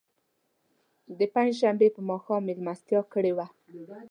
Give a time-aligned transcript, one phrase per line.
[1.19, 3.47] د پنج شنبې په ماښام میلمستیا کړې وه.